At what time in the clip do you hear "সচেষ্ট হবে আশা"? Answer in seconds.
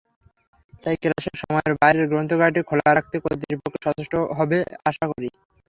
3.85-5.05